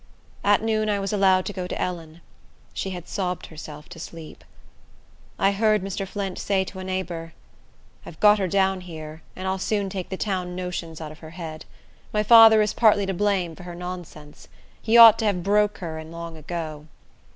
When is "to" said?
1.45-1.53, 1.67-1.79, 3.89-3.99, 6.63-6.79, 13.05-13.13, 15.19-15.25